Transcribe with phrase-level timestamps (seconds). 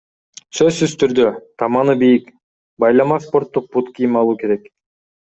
[0.59, 1.27] Сөзсүз түрдө—
[1.63, 2.31] таманы бийик,
[2.85, 4.67] байлама спорттук бут кийим алуу керек.